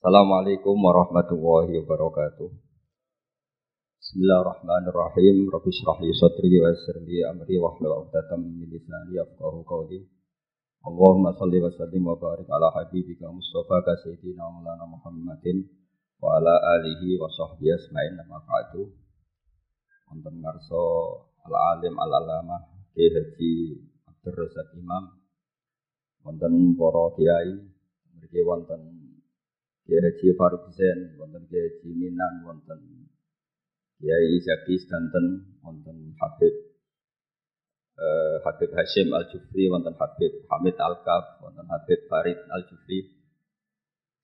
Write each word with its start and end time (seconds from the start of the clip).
Assalamualaikum 0.00 0.80
warahmatullahi 0.80 1.76
wabarakatuh. 1.84 2.48
Bismillahirrahmanirrahim. 4.00 5.52
Rabbi 5.52 5.68
shrah 5.76 6.00
li 6.00 6.16
sadri 6.16 6.56
wa 6.56 6.72
yassir 6.72 7.04
li 7.04 7.20
amri 7.20 7.60
wa 7.60 7.76
hlul 7.76 8.08
'uqdatam 8.08 8.40
min 8.40 8.64
lisani 8.64 9.20
yafqahu 9.20 9.60
qawli. 9.60 10.00
Allahumma 10.88 11.36
shalli 11.36 11.60
wa 11.60 11.68
sallim 11.76 12.00
wa 12.08 12.16
barik 12.16 12.48
ala 12.48 12.72
habibika 12.80 13.28
Mustafa 13.28 13.84
ka 13.84 13.92
sayyidina 14.00 14.40
Maulana 14.40 14.88
Muhammadin 14.88 15.68
wa 16.16 16.40
ala 16.40 16.80
alihi 16.80 17.20
wa 17.20 17.28
sahbihi 17.28 17.68
asma'in 17.68 18.16
nama 18.16 18.40
ba'du. 18.40 18.88
Wonten 20.08 20.40
ngarsa 20.40 20.80
al-alim 21.44 22.00
al-alamah 22.00 22.72
Ki 22.96 23.04
Haji 23.04 23.52
Abdur 24.08 24.48
Razak 24.48 24.72
Imam 24.80 25.12
wonten 26.24 26.72
para 26.72 27.04
kiai 27.20 27.52
mriki 28.16 28.40
wonten 28.48 28.99
Kiai 29.90 30.06
Haji 30.06 30.38
Faruk 30.38 30.70
Hussein 30.70 31.18
wonten 31.18 31.50
Kiai 31.50 31.66
Haji 31.66 31.90
Minan 31.98 32.46
wonten 32.46 33.10
Kiai 33.98 34.38
Zaki 34.38 34.78
Stanten 34.78 35.58
wonten 35.66 36.14
Habib 36.14 36.54
eh, 37.98 38.36
Habib 38.46 38.70
Hashim 38.70 39.10
Al 39.10 39.26
Jufri 39.34 39.66
wonten 39.66 39.98
Habib 39.98 40.46
Hamid 40.46 40.78
Al 40.78 41.02
Kaf 41.02 41.42
wonten 41.42 41.66
Habib 41.66 42.06
Farid 42.06 42.38
Al 42.54 42.70
Jufri 42.70 43.02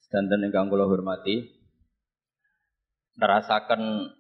Stanten 0.07 0.47
ingkang 0.47 0.71
kula 0.71 0.87
hormati 0.87 1.51
nerasaken 3.19 4.15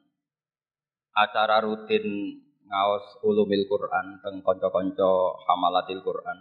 acara 1.14 1.62
rutin 1.62 2.42
ngaos 2.66 3.22
ulumil 3.22 3.70
Quran 3.70 4.19
teng 4.19 4.42
kanca-kanca 4.42 5.10
hamalatil 5.47 6.02
Quran 6.02 6.38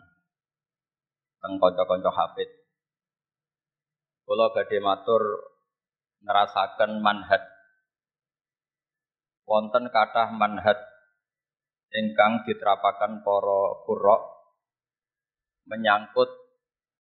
teng 1.45 1.61
kanca-kanca 1.61 2.09
hafid. 2.09 2.64
Kula 4.25 4.49
badhe 4.49 4.81
matur 4.81 5.21
nerasaken 6.25 6.97
manhaj 6.97 7.45
wonten 9.45 9.93
kathah 9.93 10.33
manhaj 10.33 10.81
ingkang 11.93 12.41
diterapaken 12.49 13.21
para 13.21 13.61
qurra 13.85 14.17
menyangkut 15.69 16.29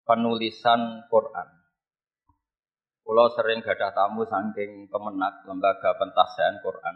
penulisan 0.05 1.09
Quran. 1.09 1.49
Kula 3.01 3.25
sering 3.33 3.61
gadah 3.65 3.93
tamu 3.93 4.25
saking 4.25 4.89
Kemenak 4.89 5.45
Lembaga 5.49 5.97
Pentasian 5.97 6.61
Quran. 6.61 6.95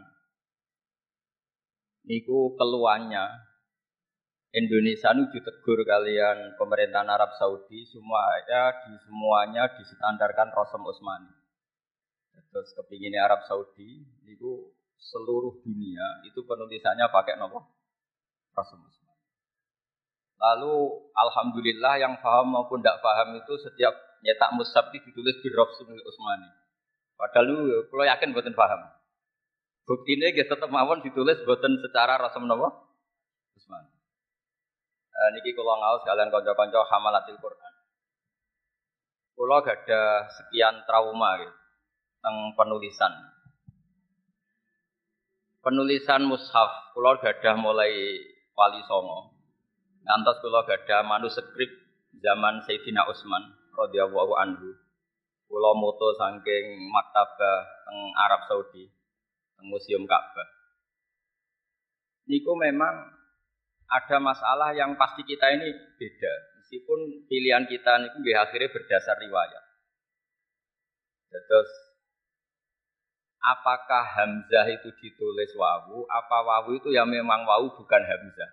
Niku 2.06 2.54
keluarnya 2.58 3.49
Indonesia 4.50 5.14
ini 5.14 5.30
ditegur 5.30 5.86
kalian 5.86 6.58
pemerintahan 6.58 7.06
Arab 7.06 7.38
Saudi 7.38 7.86
semuanya 7.86 8.82
di 8.82 8.98
semuanya 9.06 9.70
distandarkan 9.78 10.50
Rasul 10.50 10.90
Utsmani. 10.90 11.30
Terus 12.50 12.74
kepinginnya 12.74 13.30
Arab 13.30 13.46
Saudi 13.46 14.10
itu 14.26 14.74
seluruh 14.98 15.62
dunia 15.62 16.26
itu 16.26 16.42
penulisannya 16.50 17.14
pakai 17.14 17.38
nopo 17.38 17.62
Rasul 18.58 18.82
Utsmani. 18.82 19.22
Lalu 20.42 20.76
alhamdulillah 21.14 22.02
yang 22.02 22.18
paham 22.18 22.50
maupun 22.50 22.82
tidak 22.82 23.06
paham 23.06 23.38
itu 23.38 23.54
setiap 23.62 23.94
nyetak 24.26 24.50
mushaf 24.58 24.90
itu 24.98 25.14
ditulis 25.14 25.38
di 25.46 25.54
Rasul 25.54 25.94
Utsmani. 25.94 26.50
Padahal 27.14 27.46
lu 27.54 27.86
kalau 27.94 28.02
yakin 28.02 28.34
buatin 28.34 28.58
paham. 28.58 28.82
Bukti 29.86 30.18
ini 30.18 30.34
kita 30.34 30.58
tetap 30.58 30.74
mawon 30.74 31.06
ditulis 31.06 31.38
buatin 31.46 31.78
secara 31.86 32.18
nopo 32.18 32.34
Utsmani. 32.34 32.89
Uh, 35.20 35.36
niki 35.36 35.52
kula 35.52 35.76
ngaos 35.76 36.08
kalian 36.08 36.32
kanca-kanca 36.32 36.80
hamalatil 36.88 37.36
Quran. 37.44 37.74
Kula 39.36 39.60
gada 39.68 40.32
sekian 40.32 40.88
trauma 40.88 41.44
gitu, 41.44 41.52
tentang 42.24 42.56
penulisan. 42.56 43.12
Penulisan 45.60 46.24
mushaf 46.24 46.96
kula 46.96 47.20
gada 47.20 47.52
mulai 47.60 47.92
wali 48.56 48.80
songo. 48.88 49.36
Ngantos 50.08 50.40
kula 50.40 50.64
gada 50.64 51.04
manuskrip 51.04 51.68
zaman 52.16 52.64
Sayyidina 52.64 53.04
Utsman 53.12 53.44
radhiyallahu 53.76 54.40
anhu. 54.40 54.72
Kula 55.52 55.76
moto 55.76 56.16
saking 56.16 56.88
maktabah 56.88 57.68
teng 57.84 58.00
Arab 58.16 58.48
Saudi, 58.48 58.88
teng 59.60 59.68
Museum 59.68 60.08
Ka'bah. 60.08 60.48
Niku 62.32 62.56
memang 62.56 63.19
ada 63.90 64.18
masalah 64.22 64.70
yang 64.78 64.94
pasti 64.94 65.26
kita 65.26 65.50
ini 65.50 65.74
beda. 65.98 66.34
Meskipun 66.62 67.26
pilihan 67.26 67.66
kita 67.66 68.22
ini 68.22 68.32
akhirnya 68.38 68.70
berdasar 68.70 69.18
riwayat. 69.18 69.64
Terus 71.30 71.70
apakah 73.42 74.06
hamzah 74.06 74.70
itu 74.70 74.94
ditulis 75.02 75.50
wawu, 75.58 76.06
apa 76.06 76.38
wawu 76.46 76.78
itu 76.78 76.94
yang 76.94 77.10
memang 77.10 77.46
wawu 77.50 77.74
bukan 77.74 78.02
hamzah. 78.06 78.52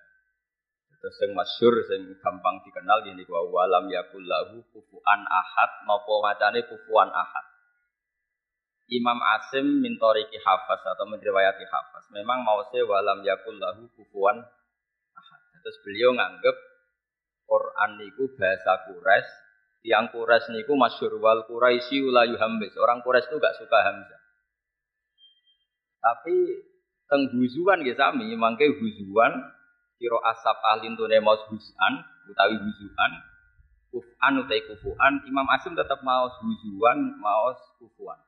Terus 0.96 1.16
yang 1.28 1.32
masyur, 1.36 1.74
yang 1.92 2.16
gampang 2.24 2.64
dikenal 2.64 3.04
ini 3.04 3.28
wawu 3.28 3.52
alam 3.60 3.84
yakul 3.92 4.24
lahu 4.24 4.64
kufuan 4.72 5.20
ahad, 5.28 5.70
nopo 5.84 6.24
macane 6.24 6.64
kufuan 6.64 7.12
ahad. 7.12 7.46
Imam 8.86 9.18
Asim 9.18 9.82
mintoriki 9.82 10.38
hafaz 10.40 10.78
atau 10.86 11.10
menriwayati 11.10 11.66
hafaz. 11.66 12.06
Memang 12.14 12.46
mau 12.46 12.62
se 12.70 12.80
walam 12.86 13.18
yakul 13.26 13.58
lahu 13.58 13.90
kufuan 13.98 14.46
Terus 15.66 15.82
beliau 15.82 16.14
nganggep 16.14 16.56
Quran 17.42 17.90
niku 17.98 18.30
bahasa 18.38 18.86
Quraisy, 18.86 19.34
yang 19.82 20.14
Quraisy 20.14 20.54
niku 20.54 20.78
masyhur 20.78 21.18
wal 21.18 21.42
Quraisy 21.42 22.06
la 22.14 22.22
yuhammis. 22.22 22.70
Orang 22.78 23.02
Quraisy 23.02 23.26
itu 23.26 23.42
gak 23.42 23.58
suka 23.58 23.74
hamzah. 23.82 24.22
Tapi 25.98 26.36
teng 27.10 27.34
huzuan 27.34 27.82
nggih 27.82 27.98
sami, 27.98 28.30
mangke 28.38 28.62
huzuan 28.78 29.42
kira 29.98 30.22
asap 30.30 30.54
ahlin 30.70 30.94
tune 30.94 31.18
maus 31.18 31.42
husan 31.50 31.92
utawi 32.30 32.62
huzuan 32.62 33.12
kufan 33.90 34.44
utai 34.44 34.60
kufuan 34.70 35.24
Imam 35.24 35.48
Asim 35.50 35.72
tetap 35.74 36.04
maus 36.06 36.36
huzuan 36.44 37.18
maus 37.18 37.58
kufuan. 37.82 38.22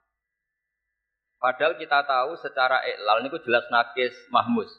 Padahal 1.38 1.78
kita 1.78 2.02
tahu 2.02 2.34
secara 2.42 2.82
iklal 2.82 3.22
niku 3.22 3.38
jelas 3.46 3.62
nakis 3.70 4.16
mahmus 4.34 4.74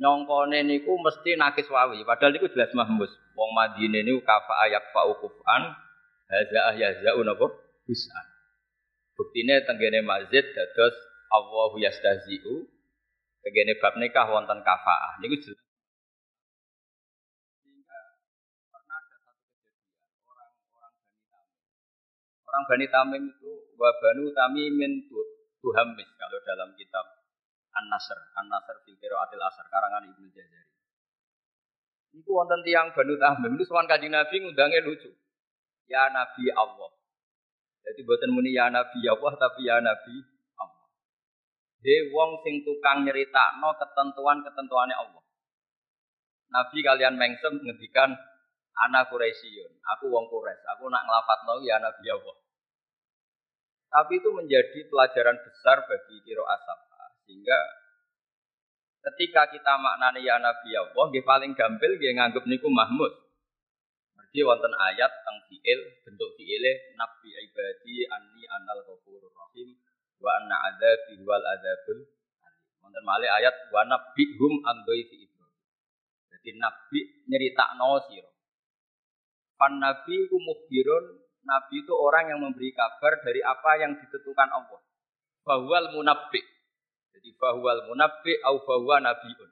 nyongkone 0.00 0.64
niku 0.64 0.96
mesti 0.96 1.36
nakis 1.36 1.68
wawi. 1.68 2.02
Padahal 2.08 2.32
niku 2.32 2.48
jelas 2.50 2.72
mahmus. 2.72 3.12
Wong 3.36 3.50
Madinah 3.52 4.02
niku 4.02 4.24
kafa 4.24 4.54
ayak 4.66 4.88
fa 4.96 5.04
ukufan 5.06 5.76
haza 6.26 6.74
yahza'u 6.80 7.20
napa? 7.20 7.46
Hus'an. 7.84 8.26
Buktine 9.14 9.60
tenggene 9.68 10.00
masjid 10.00 10.42
dados 10.56 10.96
Allahu 11.28 11.76
yastahzi'u. 11.84 12.64
Tenggene 13.44 13.76
bab 13.76 14.00
nikah 14.00 14.24
wonten 14.32 14.64
kafaah. 14.64 15.20
Niku 15.20 15.36
jelas. 15.36 15.60
Orang 22.50 22.66
Bani 22.66 22.86
Tamim 22.90 23.22
itu 23.30 23.52
wabanu 23.78 24.34
tamimin 24.34 25.06
tuhamis 25.62 26.10
kalau 26.18 26.38
dalam 26.42 26.74
kitab 26.74 27.19
An-Nasr, 27.70 28.18
An-Nasr 28.38 28.82
fil 28.82 28.98
Qiraatil 28.98 29.42
Asr 29.42 29.66
karangan 29.70 30.06
Ibnu 30.10 30.26
Jazari. 30.34 30.74
Iku 32.10 32.30
wonten 32.34 32.66
tiang 32.66 32.90
Banu 32.90 33.14
Tahmim 33.14 33.54
itu 33.54 33.64
sowan 33.70 33.86
Kanjeng 33.86 34.10
Nabi 34.10 34.42
ngundangnya 34.42 34.82
lucu. 34.82 35.10
Ya 35.86 36.10
Nabi 36.10 36.50
Allah. 36.50 36.90
Jadi 37.86 38.02
buatan 38.02 38.34
muni 38.34 38.54
ya 38.54 38.66
Nabi 38.66 39.06
Allah 39.06 39.32
tapi 39.38 39.66
ya 39.66 39.78
Nabi 39.78 40.14
Allah. 40.58 40.86
He 41.86 42.10
wong 42.10 42.42
sing 42.42 42.66
tukang 42.66 43.06
nyeritakno 43.06 43.78
ketentuan-ketentuannya 43.78 44.96
Allah. 44.98 45.22
Nabi 46.50 46.78
kalian 46.82 47.14
mengsem 47.14 47.62
ngendikan 47.62 48.10
anak 48.90 49.06
Quraisyun, 49.12 49.70
aku 49.94 50.10
wong 50.10 50.26
Quraisy, 50.26 50.66
aku 50.66 50.90
nak 50.90 51.06
nglafadzno 51.06 51.62
ya 51.62 51.78
Nabi 51.78 52.06
Allah. 52.10 52.36
Tapi 53.90 54.22
itu 54.22 54.30
menjadi 54.30 54.86
pelajaran 54.86 55.38
besar 55.42 55.82
bagi 55.86 56.22
kiro 56.22 56.46
asap. 56.46 56.89
Sehingga 57.30 57.58
ketika 59.06 59.46
kita 59.54 59.78
maknani 59.78 60.26
ya 60.26 60.42
Nabi 60.42 60.74
Allah, 60.74 61.06
dia 61.14 61.22
paling 61.22 61.54
gampil 61.54 61.94
dia 62.02 62.10
nganggep 62.10 62.42
niku 62.42 62.66
Mahmud. 62.66 63.14
Mergi 64.18 64.42
wonten 64.42 64.74
ayat 64.74 65.14
tentang 65.14 65.38
fiil, 65.46 65.78
bentuk 66.02 66.34
fiile 66.34 66.90
Nabi 66.98 67.30
ibadi 67.30 68.02
anni 68.10 68.42
anal 68.50 68.82
ghafurur 68.82 69.30
rahim 69.30 69.78
wa 70.18 70.42
anna 70.42 70.74
adzabi 70.74 71.22
wal 71.22 71.38
adzabul 71.38 72.02
Wonten 72.82 73.04
malih 73.06 73.30
ayat 73.30 73.70
wa 73.70 73.86
hum 74.10 74.54
an 74.66 74.82
dhaifi 74.82 75.22
Ibrahim. 75.22 75.62
Jadi 76.34 76.50
Nabi 76.58 77.00
nyeritakno 77.30 77.94
sira. 78.10 78.26
Pan 79.54 79.78
Nabi 79.78 80.26
ku 80.26 80.42
Nabi 81.46 81.74
itu 81.78 81.94
orang 81.94 82.34
yang 82.34 82.42
memberi 82.42 82.74
kabar 82.74 83.22
dari 83.22 83.38
apa 83.38 83.70
yang 83.78 83.94
ditentukan 84.02 84.50
Allah. 84.50 84.82
Bahwal 85.46 85.94
munabbi. 85.94 86.59
Jadi 87.14 87.28
bahwal 87.36 87.90
munabbi 87.90 88.32
au 88.46 88.62
bahwa 88.62 89.02
nabiun. 89.02 89.50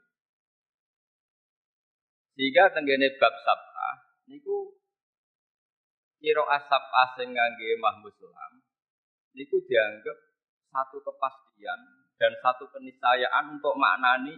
Sehingga 2.38 2.70
tenggene 2.70 3.18
bab 3.18 3.34
sabah 3.42 3.94
niku 4.30 4.78
kira 6.22 6.42
asap 6.54 6.82
asing 7.06 7.34
ngangge 7.34 7.78
Mahmud 7.82 8.14
Sulam 8.14 8.62
Niku 9.34 9.62
dianggap 9.66 10.18
satu 10.74 10.98
kepastian 11.02 11.80
dan 12.18 12.32
satu 12.42 12.66
keniscayaan 12.74 13.54
untuk 13.54 13.78
maknani 13.78 14.34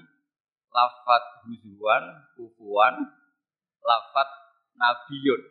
lafat 0.71 1.43
huzuan, 1.49 2.05
kufuan, 2.37 2.95
lafat 3.81 4.29
nabiyun. 4.77 5.43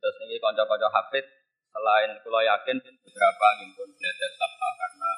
Terus 0.00 0.16
ini 0.26 0.42
konco-konco 0.42 0.88
hafid 0.90 1.22
selain 1.70 2.18
kalau 2.24 2.42
yakin 2.42 2.76
beberapa 2.82 3.46
pun 3.78 3.88
belajar 3.94 4.30
sapa 4.34 4.68
karena 4.74 5.10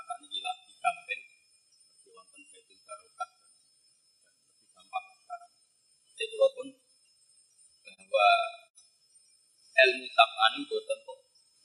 Jadi 6.23 6.39
kalau 6.39 6.55
pun 6.55 6.69
bahwa 7.83 8.31
ilmu 9.75 10.07
sab'an 10.07 10.53
itu 10.63 10.77
tentu 10.87 11.15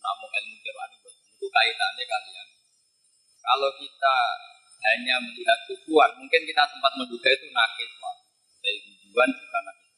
namun 0.01 0.30
ilmu 0.33 0.56
Quran 0.65 0.89
itu 0.98 1.09
itu 1.13 1.45
kaitannya 1.45 2.04
kalian. 2.09 2.48
Kalau 3.38 3.69
kita 3.77 4.15
hanya 4.81 5.21
melihat 5.21 5.62
tujuan, 5.69 6.09
mungkin 6.18 6.42
kita 6.42 6.65
sempat 6.65 6.89
menduga 6.98 7.30
itu 7.30 7.45
nakis, 7.54 7.92
Tapi 8.01 8.81
tujuan 8.81 9.30
bukan 9.30 9.63
nakis. 9.69 9.92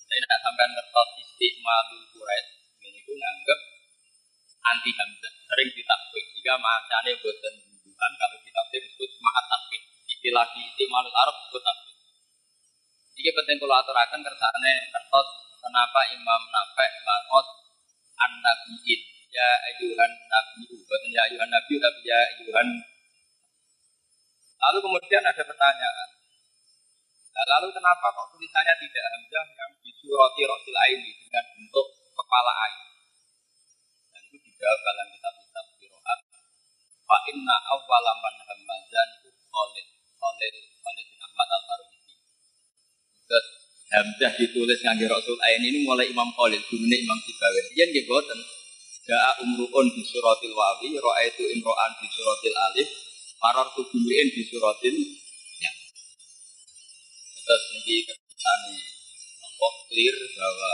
Saya 0.00 0.18
tidak 0.24 0.40
sampai 0.40 0.64
ngertos 0.72 1.08
istiqmalul 1.20 2.04
Quraisy, 2.16 2.56
ini 2.88 2.98
itu 3.04 3.12
nganggep 3.12 3.60
anti 4.64 4.90
hamzah, 4.96 5.32
sering 5.44 5.70
ditakwil. 5.76 6.24
Jika 6.40 6.54
macamnya 6.56 7.12
buatan 7.20 7.52
tujuan, 7.60 8.12
kalau 8.16 8.36
ditakwil 8.40 8.80
disebut 8.80 9.10
ma'at 9.20 9.44
takwil. 9.52 9.82
Istilah 10.08 10.46
di 10.56 10.60
istiqmalul 10.72 11.12
Arab 11.12 11.36
disebut 11.44 11.62
Ini 13.18 13.30
penting 13.34 13.58
kalau 13.58 13.74
aturakan 13.82 14.22
kersane 14.22 14.74
kertas 14.94 15.28
kenapa 15.58 16.00
Imam 16.14 16.42
Nafek 16.54 16.90
mangot 17.02 17.46
an-nabiin. 18.14 19.00
Ya 19.28 19.48
ayuhan 19.68 20.12
nabi 20.30 20.64
bukan 20.72 21.00
ya 21.12 21.26
ayuhan 21.26 21.50
nabi 21.50 21.74
tapi 21.82 22.00
ya 22.06 22.18
ayuhan. 22.38 22.68
Lalu 24.58 24.78
kemudian 24.86 25.22
ada 25.26 25.42
pertanyaan. 25.42 26.08
Nah, 27.34 27.44
lalu 27.58 27.70
kenapa 27.70 28.06
kok 28.10 28.34
tulisannya 28.34 28.74
tidak 28.82 29.04
hamzah 29.14 29.46
yang 29.46 29.70
disurati 29.78 30.42
rotil 30.42 30.78
ini 30.90 31.10
dengan 31.22 31.44
bentuk 31.54 31.86
kepala 32.18 32.52
air? 32.66 32.82
Dan 34.10 34.22
itu 34.26 34.36
dijawab 34.42 34.80
dalam 34.82 35.06
kitab-kitab 35.14 35.66
kiroat 35.78 36.20
fa 37.08 37.18
inna 37.30 37.56
awwala 37.72 38.12
man 38.20 38.34
hamazan 38.42 39.08
itu 39.22 39.30
Khalid 39.32 39.86
Khalid 40.20 40.54
Khalid 40.82 41.06
bin 41.08 41.20
Ahmad 41.24 41.48
al 41.56 41.62
Farisi 41.64 41.87
terus 43.28 43.46
hamzah 43.92 44.32
ditulis 44.40 44.80
ngangge 44.80 45.06
Rasul 45.06 45.36
Ain 45.44 45.60
ini 45.60 45.84
mulai 45.84 46.08
Imam 46.08 46.32
Khalid 46.32 46.64
gurune 46.72 46.96
Imam 46.96 47.20
Sibawi 47.20 47.60
yen 47.76 47.88
nggih 47.92 48.08
boten 48.08 48.40
Ja'a 49.08 49.40
umru'un 49.40 49.88
di 49.88 50.04
suratil 50.04 50.52
wawi, 50.52 50.92
itu 50.92 51.44
imro'an 51.56 51.92
di 51.96 52.06
suratil 52.12 52.52
alif, 52.52 52.88
marar 53.40 53.64
tubuhin 53.72 54.28
di 54.28 54.44
suratil 54.44 54.96
ya. 55.64 55.72
Terus 57.40 57.62
ini 57.72 58.04
kesannya 58.04 58.76
apa? 59.48 59.68
Clear 59.88 60.12
bahwa 60.12 60.72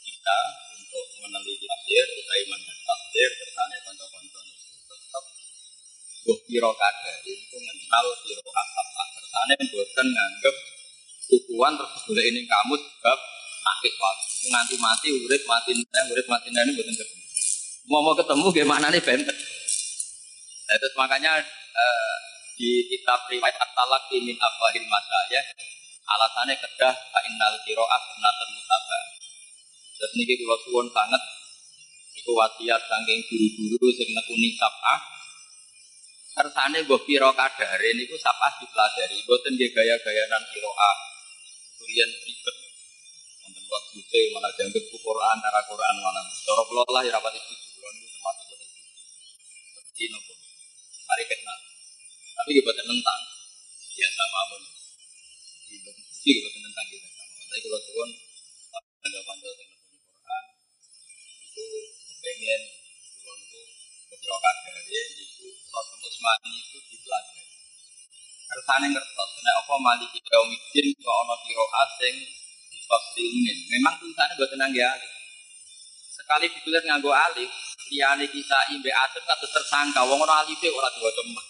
kita 0.00 0.38
untuk 0.72 1.04
meneliti 1.20 1.68
tafsir, 1.68 2.06
utai 2.16 2.42
manhaj 2.48 2.78
tafsir, 2.80 3.28
kesannya 3.44 3.76
konco-konco 3.84 4.40
tetap 4.88 5.24
buah 6.24 6.38
kiro 6.48 6.72
kada 6.80 7.12
itu 7.28 7.56
mengenal 7.60 8.06
kiro 8.24 8.40
asap 8.40 8.86
kesannya 9.20 9.56
bukan 9.68 10.06
nganggep 10.16 10.56
ukuan 11.28 11.76
terus 11.76 11.92
boleh 12.08 12.24
ini 12.24 12.48
kamu 12.48 12.74
sebab 12.76 13.18
sakit 13.60 13.94
waktu 14.00 14.46
nganti 14.48 14.76
mati 14.80 15.08
urip 15.12 15.42
mati 15.44 15.70
nih 15.76 15.84
urip 15.84 16.26
mati 16.28 16.48
nih 16.48 16.72
bukan 16.72 16.94
ketemu. 16.96 17.24
Mau 17.88 18.00
mau 18.04 18.14
ketemu 18.16 18.46
gimana 18.52 18.86
nih 18.88 19.00
benten. 19.00 19.36
Nah, 20.68 20.76
terus 20.76 20.94
makanya 20.96 21.40
uh, 21.72 22.16
di 22.56 22.84
kitab 22.92 23.24
riwayat 23.28 23.56
at-talak 23.56 24.04
min 24.12 24.36
afahil 24.36 24.84
ya 25.32 25.42
alasannya 26.08 26.56
kedah 26.56 26.94
fa 27.12 27.20
innal 27.28 27.56
qiraah 27.64 28.00
sunnatun 28.12 28.48
terus 29.98 30.12
niki 30.14 30.38
kula 30.38 30.56
suwun 30.62 30.86
sangat 30.94 31.22
iku 32.14 32.32
wasiat 32.38 32.78
saking 32.86 33.18
guru-guru 33.26 33.88
sing 33.90 34.08
nekuni 34.14 34.54
sabah 34.54 34.98
kersane 36.38 36.86
mbok 36.86 37.02
pira 37.02 37.34
kadare 37.34 37.90
niku 37.98 38.14
sabah 38.14 38.62
dipelajari. 38.62 39.18
Mboten 39.26 39.58
nggih 39.58 39.74
gaya-gaya 39.74 40.24
nan 40.30 40.46
qiraah 40.46 41.17
kurian 41.88 42.10
ribet 42.20 42.56
wonten 43.40 43.64
waktu 43.64 44.20
malah 44.36 44.52
dianggap 44.52 44.84
Quran 44.92 45.36
cara 45.40 45.60
Quran 45.64 45.94
malah 46.04 46.24
cara 46.44 46.62
kula 46.68 46.84
lah 46.92 47.00
ya 47.00 47.16
rapat 47.16 47.32
itu 47.40 47.68
suci 49.98 50.14
nopo. 50.14 50.30
Mari 51.10 51.24
kenal. 51.26 51.58
Tapi 52.38 52.62
buatan 52.62 52.86
tentang 52.86 53.20
mawon. 54.30 54.62
Kita 55.66 55.90
suci 55.90 56.30
kita 56.38 56.46
buatan 56.46 56.62
tentang 56.70 56.86
kita 56.86 57.08
sama. 57.10 57.34
Tapi 57.50 57.58
kalau 57.66 57.80
tuan 57.82 58.10
ada 58.78 59.18
panjang 59.26 59.54
di 59.58 59.66
Quran 60.06 60.44
itu 61.50 61.64
pengen 62.22 62.62
tuan 63.18 63.38
itu 63.42 63.60
beberapa 64.06 64.50
kali 64.62 64.82
itu 65.18 65.46
Rasul 65.66 65.98
Usmani 65.98 66.52
itu 66.62 66.78
dipelajari. 66.78 67.37
Kersane 68.48 68.88
ngertos, 68.88 69.30
nek 69.44 69.54
apa 69.60 69.74
maliki 69.76 70.18
kaumidin 70.24 70.86
kok 70.96 71.16
ana 71.20 71.36
kira 71.44 71.64
asing 71.84 72.16
difasrilmin. 72.72 73.58
Memang 73.76 74.00
tulisannya 74.00 74.40
buat 74.40 74.48
tenang 74.48 74.72
ya. 74.72 74.88
Sekali 76.16 76.48
ditulis 76.48 76.80
nganggo 76.88 77.12
alif, 77.12 77.52
liyane 77.92 78.24
kita 78.24 78.72
imbe 78.72 78.88
asep 78.88 79.20
kados 79.28 79.52
tersangka 79.52 80.00
wong 80.08 80.24
ora 80.24 80.40
alife 80.40 80.68
ora 80.72 80.88
diwaca 80.96 81.20
emat. 81.28 81.46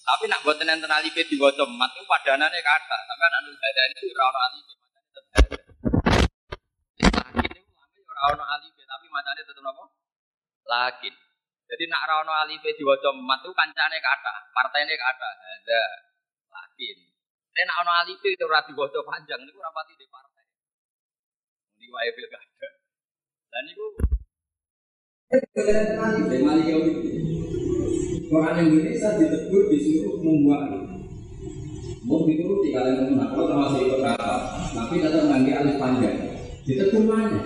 Tapi 0.00 0.24
nak 0.26 0.40
boten 0.40 0.72
enten 0.72 0.88
alife 0.88 1.20
diwaca 1.28 1.68
emat 1.68 1.90
itu 1.92 2.04
padanane 2.08 2.58
kata. 2.64 2.96
Sampeyan 3.04 3.36
anu 3.44 3.50
badane 3.60 4.00
ora 4.00 4.24
ono 4.24 4.40
alife, 4.48 4.72
macane 4.80 5.04
tetep 5.12 5.64
Lakin 7.00 7.52
itu 7.60 8.00
ora 8.08 8.22
ono 8.32 8.44
alife 8.56 8.82
tapi 8.88 9.06
macane 9.12 9.40
tetep 9.44 9.60
napa? 9.60 9.84
Lakin. 10.64 11.14
Jadi 11.70 11.86
nak 11.86 12.02
ora 12.10 12.14
ono 12.26 12.32
alife 12.34 12.74
diwaca 12.74 13.14
emat 13.14 13.46
itu 13.46 13.54
kancane 13.54 13.98
kata, 14.02 14.34
partainya 14.50 14.94
kata. 14.98 15.30
Ada 15.38 15.82
lakin. 16.50 16.96
Nek 17.54 17.64
nak 17.70 17.78
ono 17.86 17.92
alife 17.94 18.28
itu 18.34 18.42
ora 18.42 18.58
diwaca 18.66 18.98
panjang 19.06 19.38
niku 19.46 19.62
ora 19.62 19.70
pati 19.70 19.94
di 19.94 20.06
partai. 20.10 20.44
Ini 21.78 21.86
wae 21.94 22.10
pilkada. 22.10 22.68
Dan 23.50 23.64
itu 23.66 23.86
Orang 28.30 28.58
Indonesia 28.62 29.08
ditegur 29.18 29.62
disuruh 29.70 30.18
membuat 30.22 30.70
Mau 32.06 32.26
dituruti 32.26 32.74
kalian 32.74 33.14
mengaku 33.14 33.46
termasuk 33.46 33.80
ikut 33.86 34.00
kata 34.02 34.36
Tapi 34.74 34.94
tetap 35.02 35.26
mengambil 35.26 35.54
alif 35.62 35.76
panjang 35.78 36.18
Ditegur 36.66 37.06
mana? 37.06 37.38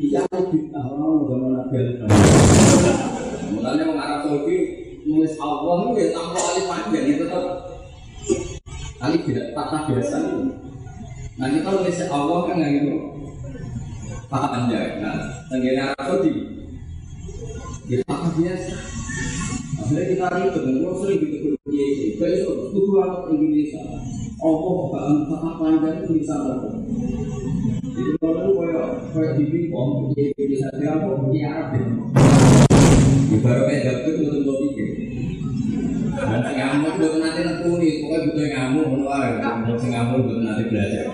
Iya 0.00 0.24
aku 0.26 0.48
bintah 0.48 0.86
orang 0.86 1.28
zaman 1.28 1.50
Nabi 1.60 3.18
Mulanya 3.50 3.84
mengarah 3.90 4.18
Saudi 4.22 4.58
Nulis 5.04 5.34
Allah 5.40 5.76
itu 5.90 5.92
ya 5.98 6.08
tanpa 6.14 6.40
alif 6.40 6.64
panjang 6.68 7.04
itu 7.08 7.24
tetap 7.26 7.44
Alif 9.00 9.22
tidak 9.26 9.46
patah 9.56 9.82
biasa 9.88 10.16
Nah 11.40 11.48
kita 11.48 11.68
nulis 11.72 11.98
Allah 12.06 12.38
kan 12.46 12.54
nggak 12.60 12.70
gitu 12.78 12.94
Patah 14.30 14.48
panjang 14.54 14.90
Nah, 15.02 15.16
tenggine 15.50 15.80
Arab 15.82 16.04
Saudi 16.04 16.60
Ya 17.90 17.98
apa 18.06 18.30
biasa. 18.38 18.74
Akhirnya 19.82 20.04
kita 20.14 20.26
ribet, 20.30 20.62
kalau 20.62 20.94
sering 21.02 21.26
gitu 21.26 21.58
kiai, 21.66 22.14
besok 22.22 22.70
kudu 22.70 23.02
anak 23.02 23.34
Indonesia. 23.34 23.82
Oh, 24.38 24.94
bakal 24.94 25.26
kata 25.26 25.50
panjang 25.58 26.06
itu 26.06 26.22
bisa 26.22 26.38
apa? 26.38 26.70
Itu 27.98 28.14
kalau 28.22 28.54
kayak 28.62 29.10
kayak 29.10 29.32
di 29.42 29.44
Bingkong, 29.50 30.14
kiai 30.14 30.30
Indonesia 30.38 30.70
dia 30.78 30.90
apa? 31.02 31.08
Kiai 31.34 31.46
Arab 31.50 31.66
deh. 31.74 32.69
Baru 33.38 33.62
kayak 33.70 33.82
dapet 33.86 34.12
itu 34.18 34.26
untuk 34.26 34.56
pikir. 34.66 34.88
Dan 36.10 36.40
si 36.42 36.52
ngamuk 36.58 36.92
buat 36.98 37.14
nanti 37.22 37.40
nekuni, 37.46 37.90
pokoknya 38.02 38.26
butuh 38.26 38.46
ngamuk, 38.50 38.86
menurut 38.90 39.78
si 39.78 39.86
ngamuk 39.88 40.18
buat 40.26 40.38
nanti 40.42 40.62
belajar. 40.66 41.06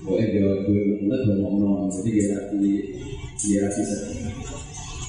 Pokoknya 0.00 0.26
dia 0.32 0.48
gue 0.64 0.80
mulai 1.04 1.18
ngomong-ngomong, 1.28 1.92
jadi 1.92 2.08
dia 2.10 2.26
nanti 2.32 2.70
dia 3.36 3.58
rasi 3.68 3.82
sedih 3.84 4.26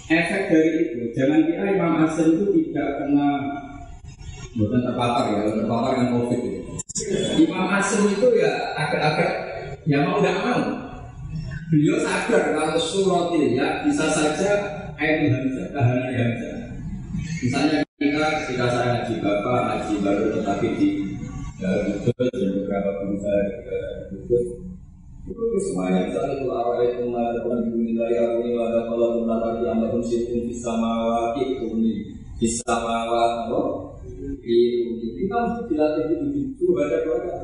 efek 0.07 0.41
dari 0.47 0.69
itu 0.87 0.99
jangan 1.11 1.43
kira 1.43 1.65
Imam 1.75 1.99
Asim 2.07 2.39
itu 2.39 2.71
tidak 2.71 3.03
kena 3.03 3.29
bukan 4.55 4.79
terpapar 4.79 5.23
ya 5.35 5.51
terpapar 5.51 5.91
dengan 5.99 6.09
covid 6.15 6.41
ya. 6.47 6.59
Imam 7.43 7.67
Asim 7.75 8.07
itu 8.07 8.27
ya 8.39 8.71
agak-agak 8.79 9.31
ya 9.83 10.07
mau 10.07 10.23
nggak 10.23 10.37
mau 10.39 10.63
beliau 11.67 11.99
sadar 11.99 12.55
kalau 12.55 12.79
surat 12.79 13.35
ya 13.35 13.83
bisa 13.83 14.07
saja 14.07 14.51
air 14.97 15.29
hamzah 15.29 15.67
tahanan 15.73 16.09
hamzah 16.09 16.57
misalnya 17.41 17.79
kita 17.97 18.25
ketika 18.45 18.65
saya 18.69 18.85
ngaji 18.97 19.13
bapak 19.21 19.59
ngaji 19.65 19.93
baru 20.01 20.25
tetapi 20.37 20.67
di 20.77 20.87
Darul 21.57 21.97
dan 22.05 22.49
beberapa 22.53 22.91
saya 23.21 23.41
di 23.45 24.17
Darul 25.25 25.59
semuanya 25.61 26.09
misalnya 26.09 26.33
itu 26.39 26.47
awal 26.49 26.81
itu 26.85 27.01
mengatakan 27.09 27.59
di 27.69 27.93
dari 27.97 28.15
aku 28.17 28.35
ini 28.45 28.51
ada 28.57 28.79
kalau 28.87 29.21
menatap 29.21 29.59
yang 29.65 29.81
ada 29.83 29.97
sih 30.05 30.29
bisa 30.45 30.71
mawati 30.77 31.59
kuni 31.61 32.13
bisa 32.37 32.73
mawat 32.73 33.49
itu 33.49 33.61
kita 35.17 35.33
harus 35.35 35.65
dilatih 35.67 36.03
itu 36.13 36.55
itu 36.55 36.65
baca 36.71 36.97
baca 37.03 37.35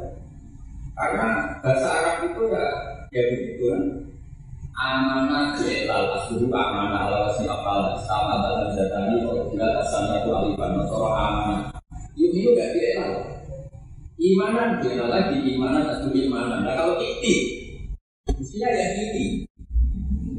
karena 0.94 1.28
bahasa 1.60 1.88
Arab 1.90 2.18
itu 2.30 2.42
ya 2.54 2.66
ya 3.10 3.22
begitu 3.34 3.64
kan 3.70 3.82
amanah 4.74 5.54
jelal 5.58 6.18
asli 6.18 6.46
amanah 6.50 7.10
ala 7.10 7.18
wasi 7.30 7.46
apal 7.46 7.94
sama 8.02 8.42
dalam 8.42 8.74
zatani 8.74 9.22
kalau 9.22 9.50
tidak 9.54 9.82
asal 9.86 10.10
itu 10.14 10.30
alifan 10.34 10.72
nasoro 10.78 11.10
amanah. 11.14 11.74
Ini 12.18 12.40
juga 12.42 12.66
dia 12.74 13.06
imanan 14.18 14.82
dia 14.82 15.06
lagi? 15.06 15.38
Imanan 15.42 15.86
atau 15.90 16.10
imanan. 16.10 16.66
Nah 16.66 16.74
kalau 16.78 16.98
ini 17.02 17.64
Mestinya 18.44 18.70
ya 18.70 18.88
ini. 19.02 19.50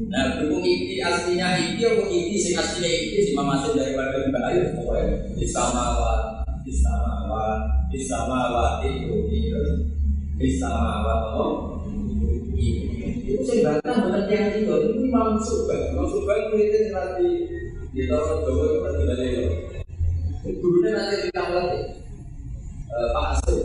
Nah, 0.07 0.39
berhubung 0.39 0.63
ini 0.63 1.03
aslinya 1.03 1.59
ini, 1.59 1.83
atau 1.83 2.07
ini 2.07 2.39
sing 2.39 2.55
aslinya 2.55 2.87
ini, 2.87 3.19
si 3.19 3.33
mamasin 3.35 3.75
daripada 3.75 4.31
Mbak 4.31 4.45
Ayu, 4.47 4.63
pokoknya. 4.79 5.35
Bismawat, 5.35 6.47
Bismawat, 6.63 7.61
Bismawat 7.91 8.87
itu, 8.87 9.19
Bismawat, 10.39 11.21
oh, 11.35 11.74
itu 13.35 13.43
saya 13.43 13.83
bantah 13.83 13.95
bukan 13.99 14.23
yang 14.31 14.47
itu, 14.55 14.71
itu 14.71 15.11
Imam 15.11 15.35
Subhan, 15.43 15.91
Imam 15.91 16.07
itu 16.55 16.79
nanti 16.95 17.27
di 17.91 18.07
tahun 18.07 18.47
Jawa 18.47 18.65
itu 18.71 18.79
nanti 18.79 19.03
balik 19.11 19.33
Gurunya 20.45 20.91
nanti 20.95 21.15
ditambah 21.27 21.57
lagi, 21.57 21.81
Pak 22.95 23.25
Asri, 23.35 23.59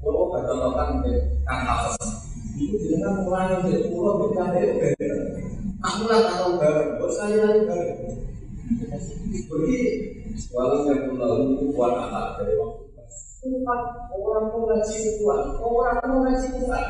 kalau 0.00 0.30
bertontokan 0.32 1.04
Kang 1.44 1.62
Hafiz, 1.68 1.98
itu 2.56 2.74
jenengan 2.80 3.26
mulai 3.26 3.60
dari 3.60 3.90
pulau 3.92 4.30
kita 4.30 4.44
dari 4.56 4.94
Aku 5.78 6.10
lah 6.10 6.26
tahu 6.26 6.58
bareng, 6.58 6.98
bos 6.98 7.14
saya 7.14 7.38
lagi 7.38 7.66
bareng. 7.66 7.98
Jadi 9.28 9.76
walau 10.54 10.86
yang 10.86 11.14
lalu 11.18 11.70
kuat 11.74 11.92
anak 12.08 12.38
dari 12.38 12.54
waktu 12.58 12.82
kuat 13.62 13.82
orang 14.10 14.44
mau 14.50 14.66
ngaji 14.66 15.22
kuat 15.22 15.42
orang 15.62 15.98
mau 16.02 16.18
ngaji 16.26 16.46
kuat. 16.58 16.86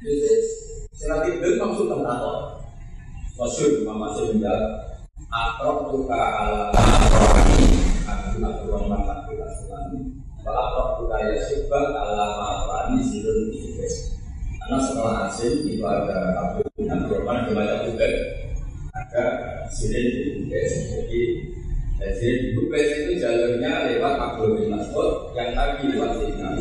Selain 0.00 1.28
itu 1.28 1.60
maksud 1.60 1.92
tahu. 1.92 2.32
Maksud 3.36 3.84
mama 3.84 4.08
masih 4.08 4.32
menjawab 4.32 4.96
akrok 5.28 5.92
tuka 5.92 6.16
ala 6.16 6.72
aku 6.72 8.40
aku 8.40 8.88
makan 8.88 9.18
kita 9.28 9.46
selama. 9.60 10.00
Kalau 10.40 10.56
akrok 10.56 10.88
tuka 11.04 11.16
ya 11.20 11.36
subah 11.52 11.84
ala 11.92 12.26
maafani 12.32 13.04
sirun 13.04 13.52
ibes. 13.52 14.16
Karena 14.56 14.76
setelah 14.80 15.28
asin 15.28 15.68
itu 15.68 15.84
ada 15.84 16.32
kabel 16.32 16.64
dan 16.80 17.00
korban 17.04 17.44
dibaca 17.44 17.84
juga 17.84 18.08
ada 18.96 19.24
di 19.68 20.00
UPS. 20.32 20.72
Jadi 20.96 21.20
jadi 22.00 22.28
UPS 22.56 22.88
itu 23.04 23.12
jalurnya 23.20 23.72
lewat 23.92 24.14
Abdul 24.16 24.64
bin 24.64 24.72
Mas'ud 24.72 25.36
yang 25.36 25.52
tadi 25.52 25.92
lewat 25.92 26.16
Sayyidina 26.16 26.56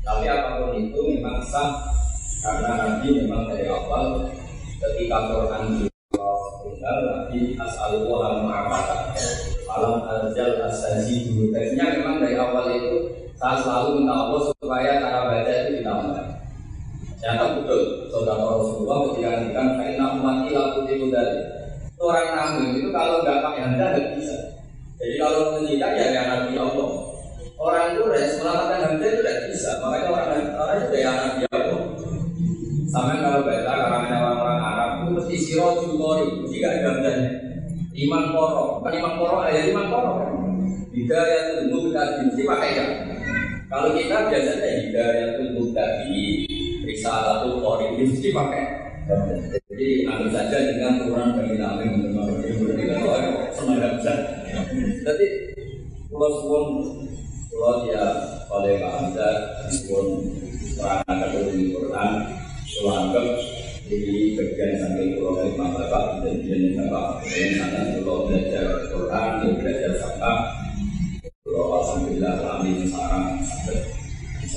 Tapi 0.00 0.24
apa 0.24 0.64
pun 0.64 0.72
itu 0.80 1.00
memang 1.04 1.44
sah 1.44 2.00
karena 2.40 2.70
Nabi 2.72 3.08
memang 3.20 3.52
dari 3.52 3.68
awal 3.68 4.32
ketika 4.80 5.28
Quran 5.28 5.64
tunggal 6.64 6.96
Nabi 7.04 7.54
as'alullah 7.60 8.20
al-ma'afata 8.40 9.12
Alam 9.70 10.02
al-jal 10.02 10.58
Teksnya 10.66 11.86
memang 12.00 12.18
dari 12.18 12.34
awal 12.40 12.66
itu 12.74 13.12
saya 13.36 13.60
selalu 13.60 14.02
minta 14.02 14.12
Allah 14.16 14.40
supaya 14.56 14.98
cara 14.98 15.20
baca 15.28 15.52
itu 15.52 15.70
ditambah 15.80 16.24
Ternyata 17.20 17.44
betul, 17.60 18.08
saudara 18.08 18.48
Rasulullah 18.48 18.98
ketika 19.12 19.28
ngendikan 19.36 19.68
karena 19.76 20.04
umat 20.16 20.36
ilah 20.48 20.66
putih 20.72 21.12
dari 21.12 21.36
orang 22.00 22.28
nabi 22.32 22.80
itu 22.80 22.88
kalau 22.88 23.20
nggak 23.20 23.44
pakai 23.44 23.60
handa 23.60 23.86
nggak 23.92 24.16
bisa. 24.16 24.39
Hidayah 40.90 41.42
itu 41.46 41.62
mubtadi, 41.70 42.20
mesti 42.26 42.42
pakai 42.44 42.70
kan. 42.74 42.90
Kalau 43.70 43.88
kita 43.94 44.16
biasanya 44.26 44.70
hidayah 44.82 45.26
itu 45.38 45.42
mubtadi, 45.54 46.24
risalah 46.82 47.46
tuh 47.46 47.62
kori 47.62 47.94
ini 47.94 48.04
mesti 48.10 48.28
pakai. 48.34 48.64
Jadi 49.70 49.88
ambil 50.06 50.28
saja 50.30 50.58
dengan 50.70 51.02
ukuran 51.02 51.34
bagi 51.34 51.56
nabi 51.58 51.90
semacam 53.60 53.92
bisa 54.00 54.16
jadi 55.04 55.26
pulau 56.08 56.30
suwon 56.40 56.66
pulau 57.52 57.84
dia 57.84 58.04
oleh 58.48 58.80
Pak 58.80 58.92
Hamzah 58.96 59.34
pun 59.84 60.06
perangkat 60.76 61.28
dulu 61.36 61.50
di 61.52 61.64
Quran 61.76 62.10
pulau 62.64 62.94
anggap 62.96 63.26
jadi 63.90 64.14
bagian 64.38 64.72
sampai 64.80 65.16
pulau 65.18 65.32
Pak 65.36 65.68
Bapak 65.76 66.04
dan 66.24 66.62
Bapak 66.76 67.06
yang 67.28 67.52
sana 67.58 67.80
pulau 68.00 68.28
belajar 68.28 68.66
Quran 68.88 69.30
belajar 69.60 69.92
Sabah 70.00 70.59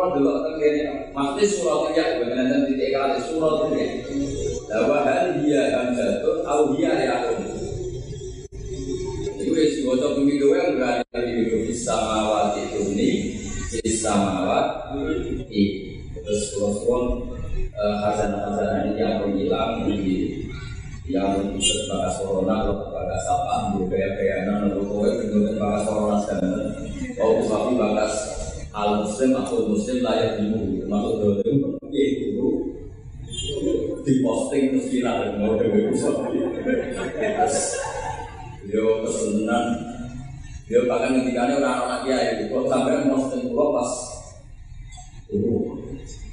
Kurang 0.00 0.16
dulu 0.16 0.32
akan 0.32 0.56
kiri, 0.56 0.80
maksudnya 1.12 1.44
surat 1.44 1.92
ya, 1.92 2.04
bukan 2.24 2.40
nanti 2.40 2.72
titik 2.72 2.88
kali 2.96 3.20
surat 3.20 3.68
ya. 3.68 3.84
Lawa 4.72 5.04
hal 5.04 5.44
dia 5.44 5.76
dan 5.76 5.92
jatuh, 5.92 6.40
au 6.40 6.72
dia 6.72 7.04
ya 7.04 7.20
Itu 9.36 9.52
ya 9.52 9.64
si 9.68 9.84
bocor 9.84 10.16
bumi 10.16 10.40
dua 10.40 10.56
yang 10.56 10.80
berada 10.80 11.04
di 11.20 11.44
hidup 11.44 11.68
di 11.68 11.76
samawat 11.76 12.56
itu 12.56 12.96
ini, 12.96 13.10
di 13.76 13.92
samawat 13.92 14.96
ini. 14.96 15.64
Terus 16.16 16.48
surat 16.48 17.04
hasan 17.76 18.40
hasan 18.40 18.96
ini 18.96 19.04
yang 19.04 19.28
hilang 19.36 19.84
di 19.84 20.48
yang 21.12 21.44
sebagai 21.60 22.24
corona 22.24 22.64
atau 22.64 22.88
sebagai 22.88 23.20
apa, 23.28 23.84
kayak 23.84 24.10
kayak 24.16 24.48
nana, 24.48 24.72
kalau 24.80 25.12
itu 25.12 25.44
sebagai 25.44 25.80
corona 25.84 26.16
bagas 27.20 27.49
al 28.90 29.06
muslim 29.06 29.30
atau 29.38 29.70
muslim 29.70 30.02
layak 30.02 30.42
dimu 30.42 30.82
termasuk 30.82 31.14
dulu 31.22 31.62
itu 31.94 32.46
di 34.02 34.12
posting 34.18 34.74
terus 34.74 34.86
viral 34.90 35.16
dan 35.22 35.32
mau 35.38 35.54
dewi 35.54 35.94
dia 38.66 38.82
kesenangan 39.06 39.66
dia 40.66 40.80
bahkan 40.86 41.22
ketika 41.22 41.50
orang 41.54 41.78
orang 41.86 42.02
dia 42.06 42.18
itu 42.34 42.50
kalau 42.50 42.66
sampai 42.66 43.06
posting 43.06 43.42
pulau 43.50 43.78
pas 43.78 43.90
itu 45.30 45.50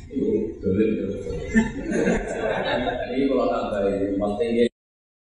itu 0.09 0.29
dolim 0.57 0.89
ini 3.13 3.23
kalau 3.29 3.45
tambah 3.53 3.81
ini 3.85 4.17
posting 4.17 4.49
dia 4.57 4.65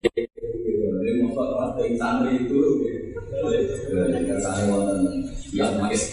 ini 0.06 1.12
maksud 1.26 1.50
posting 1.58 1.94
santri 1.98 2.46
itu 2.46 2.62
kesannya 4.30 4.64
wonten 4.70 5.02
yang 5.54 5.78
magis 5.82 6.04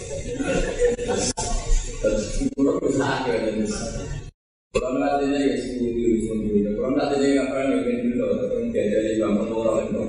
Kurang 4.71 5.03
latihnya 5.03 5.51
ya 5.51 5.59
sendiri 5.59 6.23
sendiri. 6.23 6.79
Kurang 6.79 6.95
latihnya 6.95 7.43
nggak 7.43 7.47
pernah 7.51 7.65
nyobain 7.75 8.07
dulu. 8.07 8.23
Kurang 8.39 8.71
diajari 8.71 9.19
bangun 9.19 9.51
orang 9.51 9.83
ya. 9.83 9.99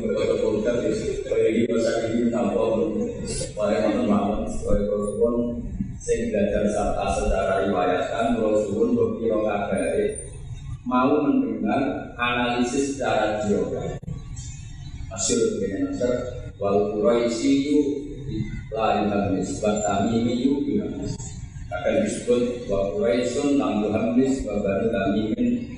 Masa 1.66 1.92
ini 2.07 2.31
tanpa 2.31 2.62
teman-teman 3.59 4.23
sing 5.99 6.31
belajar 6.31 6.62
serta 6.71 7.07
secara 7.11 7.66
riwayatkan 7.66 8.32
akan 21.83 22.07
disebut 22.07 22.71
wa 22.71 22.95
Quraisyun 22.95 23.59
lam 23.59 23.83
yuhammis 23.83 24.47
wa 24.47 24.62
baru 24.62 24.87
tamimin 24.95 25.73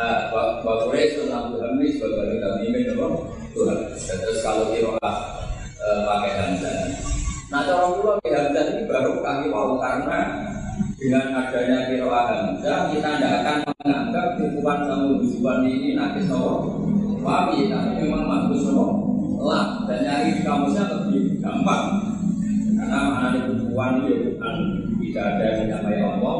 Bahwa 0.00 0.86
Quraisy 0.86 1.26
tentang 1.26 1.52
Tuhan 1.52 1.76
ini 1.76 1.98
sebagai 1.98 2.40
kami 2.40 2.72
ini 2.72 2.80
Tuhan. 3.52 3.78
Terus 3.98 4.38
kalau 4.40 4.72
kira 4.72 4.96
pakai 5.82 6.32
hamzah. 6.40 6.88
Nah 7.50 7.60
cara 7.66 7.90
pulau 7.98 8.16
di 8.22 8.30
hamzah 8.30 8.64
ini 8.70 8.88
baru 8.88 9.20
kami 9.20 9.50
mau 9.50 9.76
karena 9.76 10.46
dengan 10.96 11.26
adanya 11.36 11.90
kira 11.90 12.06
hamzah 12.06 12.94
kita 12.94 13.10
tidak 13.18 13.34
akan 13.42 13.58
menganggap 13.82 14.26
hubungan 14.38 14.78
sama 14.88 15.04
hubungan 15.20 15.58
ini 15.66 15.88
nanti 15.98 16.20
sama 16.24 16.70
wabi 17.20 17.68
tapi 17.68 18.00
memang 18.00 18.24
bagus 18.24 18.64
sama 18.64 18.86
lah. 19.42 19.64
Dan 19.84 19.98
nyari 20.06 20.40
kamusnya 20.40 20.84
lebih 20.86 21.42
gampang. 21.42 21.84
Karena 22.78 22.98
mana 23.10 23.28
di 23.36 23.40
hubungan 23.52 24.06
itu 24.06 24.19
tidak 25.10 25.24
ada 25.26 25.42
yang 25.42 25.58
menyampaikan 25.66 26.08
Allah 26.22 26.36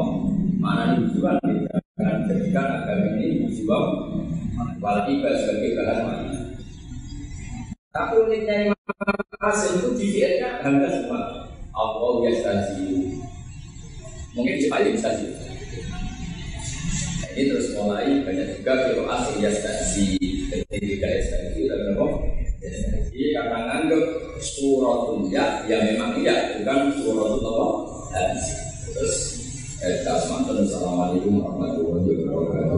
mana 0.57 0.83
ini 0.95 1.11
kita 1.11 1.29
akan 1.99 2.17
jadikan 2.31 2.67
agama 2.79 3.07
ini 3.19 3.27
tujuan 3.51 3.83
walaupun 4.79 5.15
sebagai 5.19 5.69
balas 5.75 5.99
mati 6.07 6.29
tapi 7.91 8.13
uniknya 8.23 8.71
yang 8.71 8.75
Qasim 9.41 9.81
itu 9.81 9.89
di 9.97 10.07
fiatnya 10.13 10.61
semua. 10.61 11.49
Allah 11.73 12.11
ya 12.23 12.31
stajiu 12.37 13.19
mungkin 14.37 14.55
sekali 14.61 14.93
bisa 14.93 15.09
sih. 15.17 15.33
Ini 17.31 17.49
terus 17.49 17.73
mulai 17.73 18.21
banyak 18.21 18.61
juga 18.61 18.85
kalau 18.85 19.09
asli 19.09 19.41
ya 19.41 19.49
stajiu 19.49 20.13
jadi 20.53 20.77
tidak 20.77 21.09
ya 21.09 21.21
stajiu 21.25 21.63
tapi 21.67 21.83
apa 21.89 22.05
jadi 22.61 23.23
karena 23.33 23.57
nganggep 23.65 24.03
surat 24.45 25.01
ya 25.33 25.45
ya 25.65 25.77
memang 25.89 26.21
iya 26.21 26.61
bukan 26.61 26.93
suratun 27.01 27.41
apa 27.41 27.67
Terus, 28.91 29.15
eh, 29.79 30.03
tas 30.03 30.27
mantan, 30.27 30.67
assalamualaikum 30.67 31.39
warahmatullahi 31.39 32.27
wabarakatuh. 32.27 32.70